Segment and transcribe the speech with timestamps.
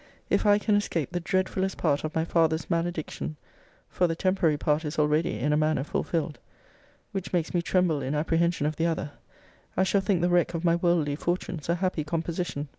[0.31, 3.35] If I can escape the dreadfullest part of my father's malediction,
[3.87, 6.39] (for the temporary part is already, in a manner, fulfilled,
[7.11, 9.11] which makes me tremble in apprehension of the other,)
[9.77, 12.69] I shall think the wreck of my worldly fortunes a happy composition.